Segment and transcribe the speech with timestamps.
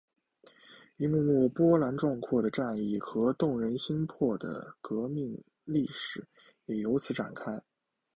[0.97, 6.27] 一幕幕波澜壮阔的战役和动人心魄的革命历史
[6.65, 7.61] 也由此展开。